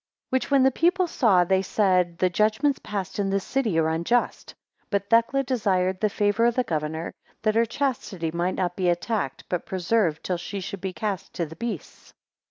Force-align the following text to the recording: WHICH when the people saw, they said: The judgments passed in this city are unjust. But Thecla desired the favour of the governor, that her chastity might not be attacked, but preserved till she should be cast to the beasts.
WHICH 0.31 0.49
when 0.49 0.63
the 0.63 0.71
people 0.71 1.05
saw, 1.05 1.43
they 1.43 1.61
said: 1.61 2.17
The 2.17 2.27
judgments 2.31 2.79
passed 2.81 3.19
in 3.19 3.29
this 3.29 3.43
city 3.43 3.77
are 3.77 3.87
unjust. 3.89 4.55
But 4.89 5.11
Thecla 5.11 5.43
desired 5.43 5.99
the 6.01 6.09
favour 6.09 6.45
of 6.47 6.55
the 6.55 6.63
governor, 6.63 7.13
that 7.43 7.53
her 7.53 7.67
chastity 7.67 8.31
might 8.31 8.55
not 8.55 8.75
be 8.75 8.89
attacked, 8.89 9.43
but 9.47 9.67
preserved 9.67 10.23
till 10.23 10.37
she 10.37 10.59
should 10.59 10.81
be 10.81 10.91
cast 10.91 11.33
to 11.35 11.45
the 11.45 11.55
beasts. 11.55 12.15